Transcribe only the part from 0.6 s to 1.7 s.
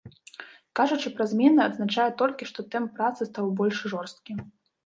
Кажучы пра змены,